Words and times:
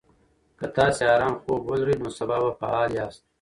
که 0.59 0.65
تاسي 0.75 1.03
ارام 1.13 1.35
خوب 1.43 1.61
ولرئ، 1.69 1.95
نو 2.01 2.09
سبا 2.17 2.37
به 2.45 2.51
فعال 2.59 2.89
یاست. 2.97 3.21